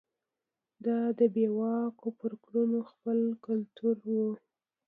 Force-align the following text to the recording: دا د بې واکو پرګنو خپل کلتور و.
دا 0.85 0.99
د 1.17 1.19
بې 1.33 1.47
واکو 1.57 2.07
پرګنو 2.19 2.79
خپل 2.91 3.19
کلتور 3.45 3.97
و. 4.15 4.17